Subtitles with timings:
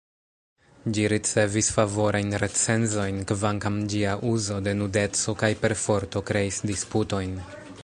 [0.97, 7.41] Ĝi ricevis favorajn recenzojn, kvankam ĝia uzo de nudeco kaj perforto kreis disputojn.